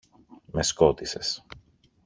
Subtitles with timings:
[0.53, 1.45] Με σκότισες!